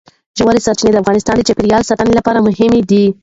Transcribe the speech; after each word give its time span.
ژورې 0.37 0.59
سرچینې 0.65 0.91
د 0.93 0.97
افغانستان 1.03 1.35
د 1.37 1.41
چاپیریال 1.47 1.83
ساتنې 1.89 2.13
لپاره 2.19 2.43
مهمي 2.47 2.81
دي. 2.89 3.05